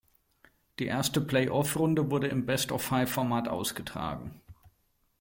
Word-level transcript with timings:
Die 0.79 0.87
erste 0.87 1.21
Play-off-Runde 1.21 2.09
wurde 2.09 2.25
im 2.25 2.47
Best-of-Five-Format 2.47 3.47
ausgetragen. 3.47 4.41